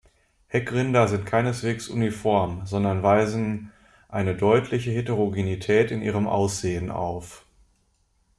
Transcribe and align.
Heckrinder 0.47 1.07
sind 1.07 1.27
keineswegs 1.27 1.87
uniform, 1.87 2.65
sondern 2.65 3.03
weisen 3.03 3.71
eine 4.09 4.35
deutliche 4.35 4.89
Heterogenität 4.89 5.91
in 5.91 6.01
ihrem 6.01 6.25
Aussehen 6.25 6.89
auf. 6.89 7.45